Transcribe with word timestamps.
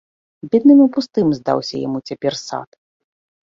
Бедным 0.55 0.79
і 0.85 0.87
пустым 0.95 1.27
здаўся 1.41 1.75
яму 1.87 1.99
цяпер 2.11 2.33
сад. 2.47 2.69